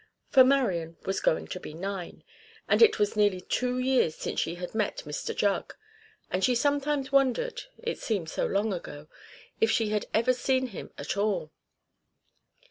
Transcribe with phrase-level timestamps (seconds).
[0.31, 2.23] For Marian was going to be nine,
[2.67, 5.75] and it was nearly two years since she had met Mr Jugg;
[6.31, 9.07] and she sometimes wondered it seemed so long ago
[9.59, 11.51] if she had ever seen him at all.